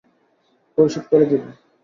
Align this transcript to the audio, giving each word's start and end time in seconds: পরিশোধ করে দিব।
পরিশোধ 0.77 1.03
করে 1.11 1.25
দিব। 1.25 1.41